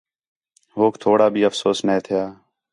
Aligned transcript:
ہوک 0.75 0.93
تھوڑا 1.03 1.27
بھی 1.33 1.41
افسوس 1.49 1.79
نے 1.87 1.97
تھیا 2.05 2.23